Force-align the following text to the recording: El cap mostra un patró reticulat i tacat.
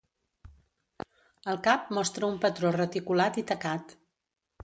El 1.51 1.59
cap 1.67 1.91
mostra 1.99 2.29
un 2.33 2.41
patró 2.47 2.73
reticulat 2.79 3.39
i 3.43 3.47
tacat. 3.53 3.93